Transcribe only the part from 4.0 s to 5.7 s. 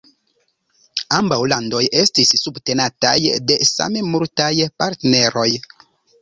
multaj partneroj.